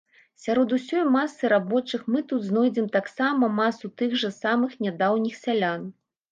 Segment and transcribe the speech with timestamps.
[0.43, 5.89] Сярод усёй масы рабочых мы тут знойдзем таксама масу тых жа самых нядаўніх сялян.